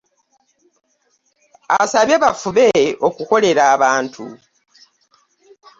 Asabye 1.81 2.15
bafube 2.23 2.67
okukolera 3.07 3.63
abantu. 3.75 4.23